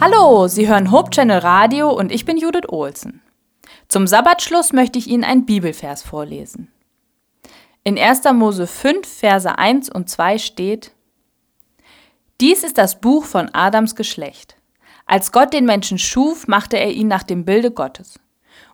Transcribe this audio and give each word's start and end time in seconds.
Hallo, 0.00 0.46
Sie 0.46 0.68
hören 0.68 0.92
Hope 0.92 1.10
Channel 1.10 1.38
Radio 1.38 1.90
und 1.90 2.12
ich 2.12 2.24
bin 2.24 2.36
Judith 2.36 2.68
Olsen. 2.68 3.20
Zum 3.88 4.06
Sabbatschluss 4.06 4.72
möchte 4.72 4.96
ich 4.96 5.08
Ihnen 5.08 5.24
einen 5.24 5.44
Bibelvers 5.44 6.02
vorlesen. 6.02 6.70
In 7.82 7.98
1. 7.98 8.22
Mose 8.34 8.68
5, 8.68 9.04
Verse 9.08 9.58
1 9.58 9.90
und 9.90 10.08
2 10.08 10.38
steht: 10.38 10.92
Dies 12.40 12.62
ist 12.62 12.78
das 12.78 13.00
Buch 13.00 13.24
von 13.24 13.52
Adams 13.52 13.96
Geschlecht. 13.96 14.56
Als 15.04 15.32
Gott 15.32 15.52
den 15.52 15.64
Menschen 15.64 15.98
schuf, 15.98 16.46
machte 16.46 16.78
er 16.78 16.92
ihn 16.92 17.08
nach 17.08 17.24
dem 17.24 17.44
Bilde 17.44 17.72
Gottes 17.72 18.20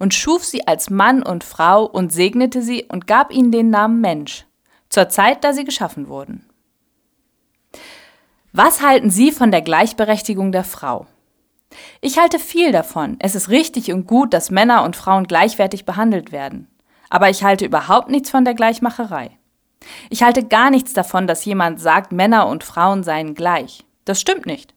und 0.00 0.14
schuf 0.14 0.44
sie 0.44 0.66
als 0.66 0.90
Mann 0.90 1.22
und 1.22 1.44
Frau 1.44 1.84
und 1.84 2.12
segnete 2.12 2.62
sie 2.62 2.86
und 2.88 3.06
gab 3.06 3.32
ihnen 3.32 3.52
den 3.52 3.70
Namen 3.70 4.00
Mensch, 4.00 4.44
zur 4.88 5.08
Zeit, 5.08 5.44
da 5.44 5.52
sie 5.52 5.64
geschaffen 5.64 6.08
wurden. 6.08 6.51
Was 8.54 8.82
halten 8.82 9.08
Sie 9.08 9.32
von 9.32 9.50
der 9.50 9.62
Gleichberechtigung 9.62 10.52
der 10.52 10.64
Frau? 10.64 11.06
Ich 12.02 12.18
halte 12.18 12.38
viel 12.38 12.70
davon. 12.70 13.16
Es 13.18 13.34
ist 13.34 13.48
richtig 13.48 13.90
und 13.94 14.06
gut, 14.06 14.34
dass 14.34 14.50
Männer 14.50 14.84
und 14.84 14.94
Frauen 14.94 15.26
gleichwertig 15.26 15.86
behandelt 15.86 16.32
werden. 16.32 16.68
Aber 17.08 17.30
ich 17.30 17.44
halte 17.44 17.64
überhaupt 17.64 18.10
nichts 18.10 18.28
von 18.28 18.44
der 18.44 18.52
Gleichmacherei. 18.52 19.30
Ich 20.10 20.22
halte 20.22 20.44
gar 20.44 20.70
nichts 20.70 20.92
davon, 20.92 21.26
dass 21.26 21.46
jemand 21.46 21.80
sagt, 21.80 22.12
Männer 22.12 22.46
und 22.46 22.62
Frauen 22.62 23.02
seien 23.02 23.34
gleich. 23.34 23.86
Das 24.04 24.20
stimmt 24.20 24.44
nicht. 24.44 24.74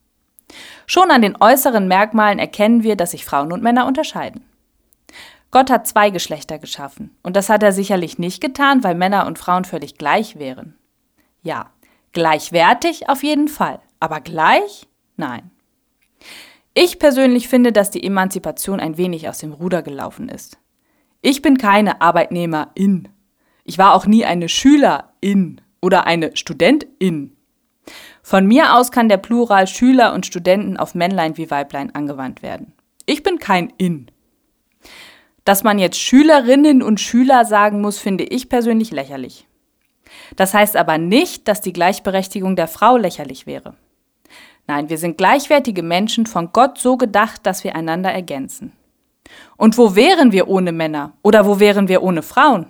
Schon 0.86 1.10
an 1.10 1.20
den 1.20 1.36
äußeren 1.38 1.86
Merkmalen 1.86 2.38
erkennen 2.38 2.82
wir, 2.82 2.96
dass 2.96 3.10
sich 3.10 3.26
Frauen 3.26 3.52
und 3.52 3.62
Männer 3.62 3.86
unterscheiden. 3.86 4.42
Gott 5.50 5.70
hat 5.70 5.86
zwei 5.86 6.08
Geschlechter 6.08 6.58
geschaffen, 6.58 7.14
und 7.22 7.36
das 7.36 7.50
hat 7.50 7.62
er 7.62 7.72
sicherlich 7.72 8.18
nicht 8.18 8.40
getan, 8.40 8.82
weil 8.84 8.94
Männer 8.94 9.26
und 9.26 9.38
Frauen 9.38 9.64
völlig 9.64 9.98
gleich 9.98 10.38
wären. 10.38 10.76
Ja, 11.42 11.70
Gleichwertig 12.16 13.10
auf 13.10 13.22
jeden 13.22 13.46
Fall, 13.46 13.78
aber 14.00 14.22
gleich? 14.22 14.88
Nein. 15.18 15.50
Ich 16.72 16.98
persönlich 16.98 17.46
finde, 17.46 17.72
dass 17.72 17.90
die 17.90 18.02
Emanzipation 18.02 18.80
ein 18.80 18.96
wenig 18.96 19.28
aus 19.28 19.36
dem 19.36 19.52
Ruder 19.52 19.82
gelaufen 19.82 20.30
ist. 20.30 20.56
Ich 21.20 21.42
bin 21.42 21.58
keine 21.58 22.00
Arbeitnehmerin. 22.00 23.08
Ich 23.64 23.76
war 23.76 23.92
auch 23.92 24.06
nie 24.06 24.24
eine 24.24 24.48
Schülerin 24.48 25.60
oder 25.82 26.06
eine 26.06 26.34
Studentin. 26.38 27.36
Von 28.22 28.46
mir 28.46 28.76
aus 28.76 28.90
kann 28.90 29.10
der 29.10 29.18
Plural 29.18 29.66
Schüler 29.66 30.14
und 30.14 30.24
Studenten 30.24 30.78
auf 30.78 30.94
Männlein 30.94 31.36
wie 31.36 31.50
Weiblein 31.50 31.94
angewandt 31.94 32.40
werden. 32.40 32.72
Ich 33.04 33.24
bin 33.24 33.38
kein 33.38 33.74
In. 33.76 34.10
Dass 35.44 35.64
man 35.64 35.78
jetzt 35.78 36.00
Schülerinnen 36.00 36.82
und 36.82 36.98
Schüler 36.98 37.44
sagen 37.44 37.82
muss, 37.82 37.98
finde 37.98 38.24
ich 38.24 38.48
persönlich 38.48 38.90
lächerlich. 38.90 39.46
Das 40.36 40.54
heißt 40.54 40.76
aber 40.76 40.98
nicht, 40.98 41.48
dass 41.48 41.60
die 41.60 41.72
Gleichberechtigung 41.72 42.56
der 42.56 42.68
Frau 42.68 42.96
lächerlich 42.96 43.46
wäre. 43.46 43.74
Nein, 44.66 44.88
wir 44.88 44.98
sind 44.98 45.18
gleichwertige 45.18 45.82
Menschen 45.82 46.26
von 46.26 46.52
Gott 46.52 46.78
so 46.78 46.96
gedacht, 46.96 47.46
dass 47.46 47.62
wir 47.64 47.76
einander 47.76 48.10
ergänzen. 48.10 48.72
Und 49.56 49.78
wo 49.78 49.94
wären 49.94 50.32
wir 50.32 50.48
ohne 50.48 50.72
Männer 50.72 51.12
oder 51.22 51.46
wo 51.46 51.60
wären 51.60 51.88
wir 51.88 52.02
ohne 52.02 52.22
Frauen? 52.22 52.66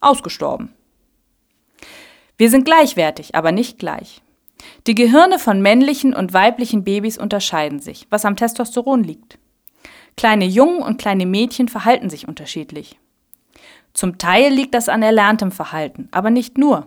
Ausgestorben. 0.00 0.72
Wir 2.36 2.50
sind 2.50 2.64
gleichwertig, 2.64 3.34
aber 3.34 3.52
nicht 3.52 3.78
gleich. 3.78 4.22
Die 4.86 4.94
Gehirne 4.94 5.38
von 5.38 5.60
männlichen 5.62 6.14
und 6.14 6.32
weiblichen 6.32 6.84
Babys 6.84 7.18
unterscheiden 7.18 7.80
sich, 7.80 8.06
was 8.10 8.24
am 8.24 8.36
Testosteron 8.36 9.04
liegt. 9.04 9.38
Kleine 10.16 10.46
Jungen 10.46 10.82
und 10.82 11.00
kleine 11.00 11.26
Mädchen 11.26 11.68
verhalten 11.68 12.10
sich 12.10 12.28
unterschiedlich. 12.28 12.98
Zum 14.00 14.16
Teil 14.16 14.50
liegt 14.50 14.72
das 14.72 14.88
an 14.88 15.02
erlerntem 15.02 15.52
Verhalten, 15.52 16.08
aber 16.10 16.30
nicht 16.30 16.56
nur. 16.56 16.86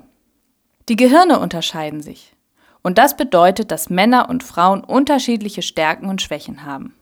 Die 0.90 0.96
Gehirne 0.96 1.38
unterscheiden 1.38 2.02
sich. 2.02 2.34
Und 2.82 2.98
das 2.98 3.16
bedeutet, 3.16 3.70
dass 3.70 3.92
Männer 3.92 4.30
und 4.30 4.44
Frauen 4.44 4.84
unterschiedliche 4.84 5.62
Stärken 5.62 6.10
und 6.10 6.24
Schwächen 6.24 6.66
haben. 6.66 6.96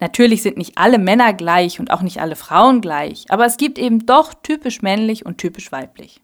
Natürlich 0.00 0.40
sind 0.42 0.56
nicht 0.56 0.78
alle 0.78 0.96
Männer 0.96 1.34
gleich 1.34 1.78
und 1.78 1.90
auch 1.90 2.00
nicht 2.00 2.22
alle 2.22 2.36
Frauen 2.36 2.80
gleich, 2.80 3.26
aber 3.28 3.44
es 3.44 3.58
gibt 3.58 3.78
eben 3.78 4.06
doch 4.06 4.32
typisch 4.32 4.80
männlich 4.80 5.26
und 5.26 5.36
typisch 5.36 5.70
weiblich. 5.70 6.22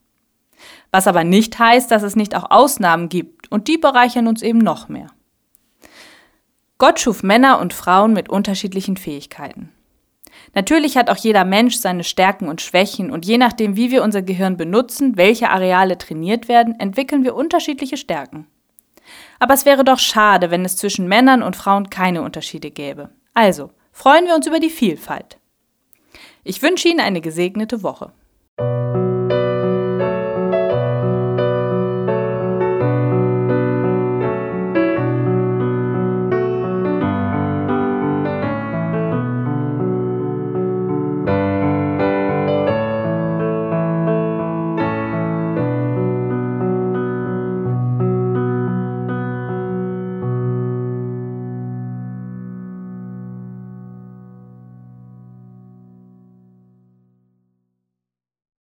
Was 0.90 1.06
aber 1.06 1.22
nicht 1.22 1.58
heißt, 1.58 1.90
dass 1.90 2.02
es 2.02 2.16
nicht 2.16 2.34
auch 2.34 2.50
Ausnahmen 2.50 3.10
gibt 3.10 3.52
und 3.52 3.68
die 3.68 3.76
bereichern 3.76 4.28
uns 4.28 4.40
eben 4.40 4.60
noch 4.60 4.88
mehr. 4.88 5.08
Gott 6.78 6.98
schuf 7.00 7.22
Männer 7.22 7.60
und 7.60 7.74
Frauen 7.74 8.14
mit 8.14 8.30
unterschiedlichen 8.30 8.96
Fähigkeiten. 8.96 9.68
Natürlich 10.54 10.96
hat 10.96 11.10
auch 11.10 11.16
jeder 11.16 11.44
Mensch 11.44 11.76
seine 11.76 12.04
Stärken 12.04 12.48
und 12.48 12.60
Schwächen 12.60 13.10
und 13.10 13.24
je 13.24 13.38
nachdem, 13.38 13.76
wie 13.76 13.90
wir 13.90 14.02
unser 14.02 14.22
Gehirn 14.22 14.56
benutzen, 14.56 15.16
welche 15.16 15.50
Areale 15.50 15.96
trainiert 15.96 16.48
werden, 16.48 16.78
entwickeln 16.80 17.24
wir 17.24 17.36
unterschiedliche 17.36 17.96
Stärken. 17.96 18.46
Aber 19.38 19.54
es 19.54 19.64
wäre 19.64 19.84
doch 19.84 19.98
schade, 19.98 20.50
wenn 20.50 20.64
es 20.64 20.76
zwischen 20.76 21.08
Männern 21.08 21.42
und 21.42 21.56
Frauen 21.56 21.90
keine 21.90 22.22
Unterschiede 22.22 22.70
gäbe. 22.70 23.10
Also, 23.34 23.70
freuen 23.92 24.26
wir 24.26 24.34
uns 24.34 24.46
über 24.46 24.60
die 24.60 24.70
Vielfalt. 24.70 25.38
Ich 26.42 26.62
wünsche 26.62 26.88
Ihnen 26.88 27.00
eine 27.00 27.20
gesegnete 27.20 27.82
Woche. 27.82 28.12